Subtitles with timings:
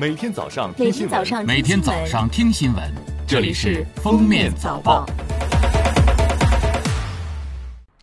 [0.00, 2.94] 每天早上每听新闻，天早上每天早上听新闻，
[3.26, 5.04] 这里是《封面早报》。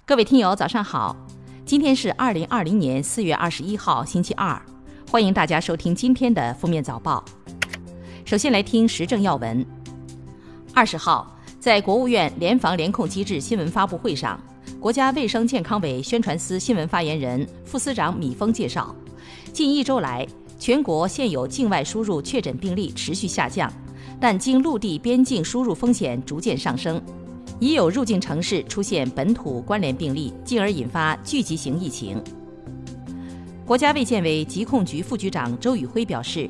[0.05, 1.15] 各位听友，早上好！
[1.65, 4.61] 今天是二零二零年四月二十一号，星期二，
[5.09, 7.23] 欢迎大家收听今天的《封面早报》。
[8.25, 9.65] 首先来听时政要闻。
[10.73, 14.37] 二十号，在国务院联防联控机制新闻发布会上，
[14.81, 18.93] 国家卫生健康委宣传司新闻发言人、副司长米峰介绍，
[19.53, 20.27] 近一周来，
[20.65, 23.71] 全国现有境外输入确诊病例持续下降，
[24.19, 26.99] 但经陆地边境输入风险逐渐上升。
[27.59, 32.19] 已有入境城市出现本土关联病例，进而引发聚集型疫情。
[33.63, 36.49] 国家卫健委疾控局副局长周宇辉表示，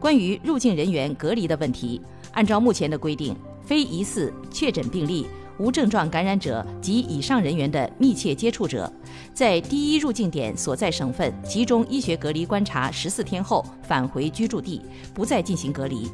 [0.00, 2.00] 关于入境人员隔离的问题，
[2.32, 3.32] 按照目前的规定，
[3.64, 5.24] 非疑似确诊病例、
[5.58, 8.90] 无症状感染者及以上人员的密切接触者，
[9.32, 14.80] 在第一入境点所在省份集中医学隔离观察十四天后返回居住地，
[15.14, 16.10] 不再进行隔离。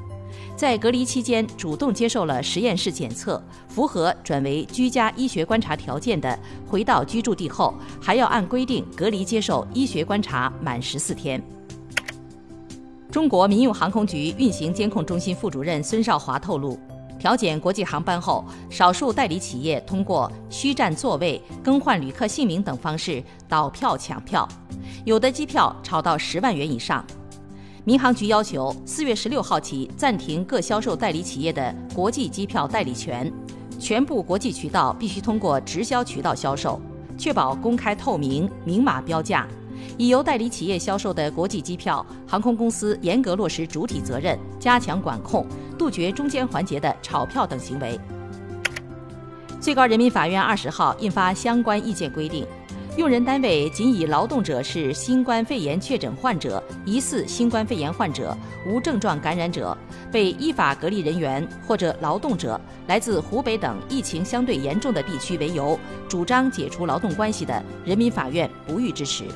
[0.55, 11.43] 在隔离期间主动接受了实验室检测，符合转为居家医学观察条件的，回到居住地后还要按规定隔离接受医学观察满十四天。
[13.10, 16.79] 中国民用航空局运行监控中心副主任孙少华透露，
[17.19, 24.49] 调减国际航班后，少数代理企业通过虚占座位、更换旅客姓名等方式倒票抢票，
[25.05, 27.05] 有的机票炒到十万元以上。
[27.85, 33.33] 民航局要求，四月十六号起暂停各销售代理企业的国际机票代理权，
[33.80, 36.80] 全部国际渠道必须通过直销渠道销售，
[37.16, 39.49] 确保公开透明、明码标价。
[39.96, 45.46] 已由代理企业销售的国际机票，航空公司严格落实主体责任，加强管控，
[45.79, 47.98] 杜绝中间环节的炒票等行为。
[49.60, 52.46] 最高人民法院二十号印发相关意见规定。
[52.96, 59.76] 用人单位仅以劳动者是新冠肺炎确诊患者、疑似新冠肺炎患者、无症状感染者、
[60.10, 65.78] 被依法隔离人员或者劳动者来自湖北等疫情相对严重的地区为由，
[66.09, 69.27] 主张解除劳动关系的，人民法院不予支持。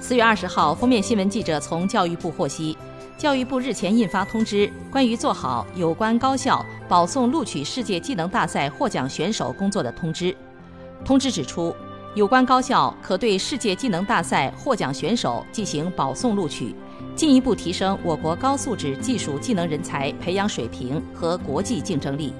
[0.00, 2.74] 四月二十号，封面新闻记者从教育部获悉，
[3.18, 10.34] 教育部日前印发通知，关于做好有关高校保送录取世界技能大赛获奖选手工作的通知。
[11.04, 11.74] 通知指出，
[12.14, 16.72] 有关高校可对世界技能大赛获奖选手进行保送录取，
[17.16, 22.32] 进一步提升我国高素质技术技能人才培养水平和国际竞争力。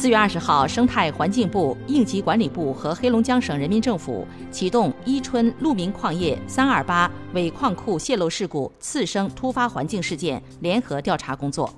[0.00, 11.68] 四月二十号，生态环境部、应急管理部和黑龙江省人民政府启动伊春鹿鸣矿业三二八尾矿库泄漏事故次生突发环境事件联合调查工作，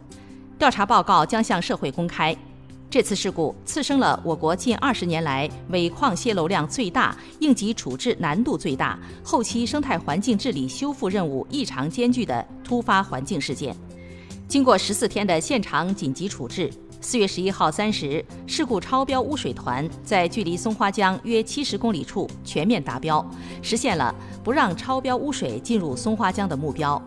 [0.58, 2.36] 调查报告将向社会公开。
[2.90, 13.74] 这次事故次生了我国近二十年来尾矿泄漏量最大、应急处置难度最大、后期生态环境治理修复任务异常艰巨的突发环境事件。
[14.46, 16.68] 经过十四天的现场紧急处置，
[17.02, 23.24] 四月十一号三时，事故超标污水团在距离松花江约七十公里处全面达标，
[23.62, 27.02] 实现了不让超标污水进入松花江的目标。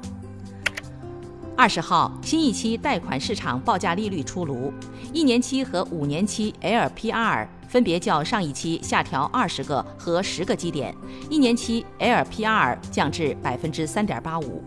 [1.55, 4.73] 二十号，新一期贷款市场报价利率出炉，
[5.13, 10.93] 一年期和五年期 LPR 分别较上一期下调二十个和十个基点，
[11.29, 14.63] 一年期 LPR 降至百分之三点八五。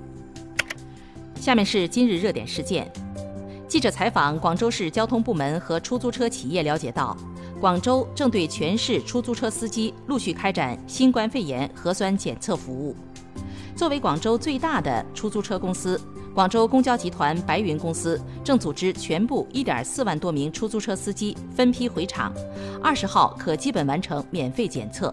[1.35, 2.91] 下面是今日热点事件，
[3.69, 7.17] 记者采访广州市交通部门和出租车企业了解到，
[7.61, 12.95] 广州正对全市出租车司机陆续开展新冠肺炎核酸检测服务。
[13.75, 16.01] 作为广州最大的出租车公司。
[16.33, 22.31] 广州公交集团白云公司正组织全部1.4万多名出租车司机分批回厂，
[22.83, 25.13] 二十号可基本完成免费检测。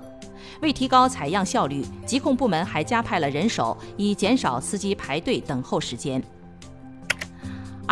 [0.62, 6.22] 为提高采样效率，疾控部门还加派了人手，以减少司机排队等候时间。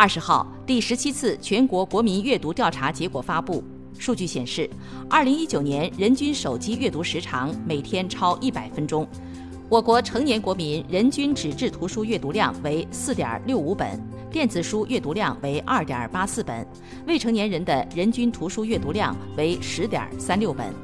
[0.02, 3.62] 二十号，第十七次全国国民阅读调查结果发布，
[4.00, 4.68] 数据显示
[5.08, 9.06] ，2019年人均手机阅读时长每天超100分钟。
[9.68, 13.96] 我国成年国民人均纸质图书阅读量为四点六五本，
[14.28, 16.66] 电子书阅读量为二点八四本，
[17.06, 20.74] 未成年人的人均图书阅读量为十点三六本。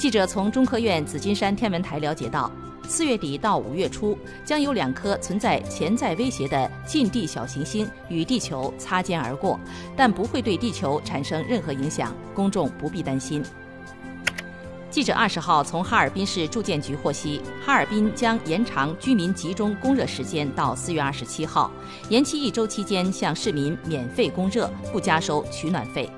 [0.00, 2.50] 记者从中科院紫金山天文台了解到，
[2.86, 9.58] 四月底到五月初，将有两颗存在潜在威胁的近地小行星与地球擦肩而过，
[9.96, 13.42] 但不会对地球产生任何影响，公众不必担心。
[14.90, 21.68] 记者二十号从哈尔滨市住建局获悉，哈尔滨将延长居民集中供热时间到四月二十七号，
[22.08, 26.08] 延期一周期间向市民免费供热，不加收取暖费。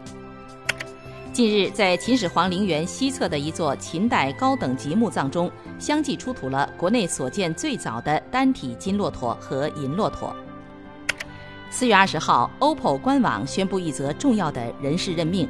[1.36, 10.34] 近日，在秦始皇陵园西侧的一座秦代高等级墓葬中，相继出土了国内所见最早的单体金骆驼和银骆驼。
[11.68, 15.46] 四月二十号，OPPO 官网宣布一则重要的人事任命，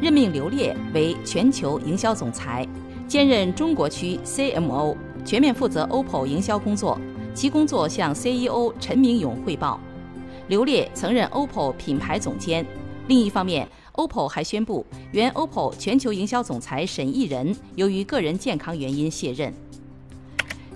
[0.00, 2.64] 任命刘烈为全球营销总裁，
[3.08, 6.96] 兼任中国区 CMO，全面负责 OPPO 营销工作。
[7.34, 9.80] 其工作向 CEO 陈明勇汇报。
[10.46, 12.64] 刘烈曾任 OPPO 品牌总监。
[13.08, 19.52] 另一方面，OPPO 还宣布，原 OPPO 全球营销总裁沈义人由于个人健康原因卸任。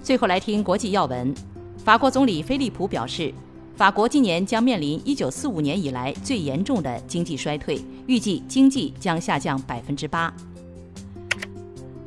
[0.02, 1.34] 最后来听国际要闻，
[1.84, 3.32] 法国总理菲利普表示。
[3.76, 10.30] 法国今年将面临1945年以来最严重的经济衰退，预计经济将下降百分之八。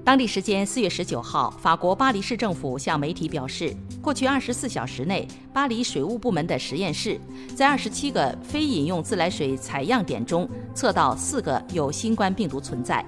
[0.06, 7.18] 当地时间4月19号，法国巴黎市政府向媒体表示，过去24小时内，巴黎水务部门的实验室
[7.56, 13.04] 在27个非饮用自来水采样点中测到四个有新冠病毒存在。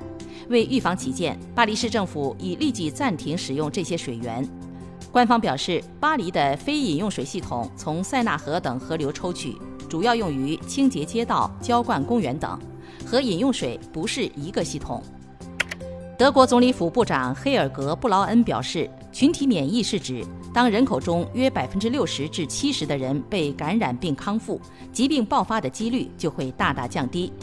[0.47, 4.48] 为预防起见，巴黎市政府已立即暂停使用这些水源。
[5.12, 9.57] 官方表示，巴黎的非饮用水系统从塞纳河等河流抽取，
[9.89, 12.57] 主要用于清洁街道、浇灌公园等，
[13.06, 15.03] 和饮用水不是一个系统。
[16.17, 24.59] 德国总理府部长黑尔格·布劳恩表示，群体免疫是指当人口中约百分之六十至七十的人被感染并康复，
[24.94, 27.33] 疾病爆发的几率就会大大降低。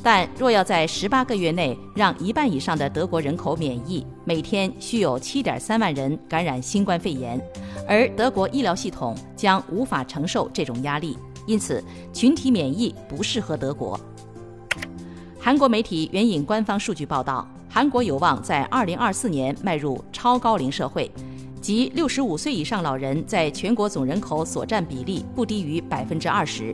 [0.00, 7.40] 但若要在十八个月内让一半以上的德国人口免疫，每天需有七点三万人感染新冠肺炎，
[7.88, 11.82] 而德国医疗系统将无法承受这种压力，因此
[12.12, 13.98] 群体免疫不适合德国。
[15.40, 21.08] 韩国媒体援引官方数据报道，韩国有望在二零二四年迈入超高龄社会，
[21.60, 26.72] 即六十五岁以上老人在全国总人口所占比例不低于百分之二十。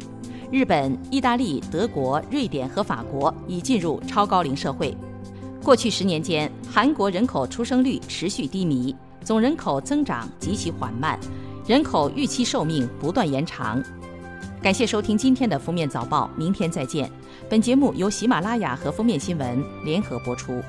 [0.50, 4.96] 日本、意大利、德国、瑞典和法国已进入超高龄社会。
[5.62, 11.18] 过去十年间，韩国人口出生率持续低迷，总人口增长极其缓慢，
[11.66, 13.82] 人口预期寿命不断延长。
[14.62, 17.10] 感谢收听今天的封面早报，明天再见。
[17.50, 20.62] 本节目由喜马拉雅和封面新闻联合播出。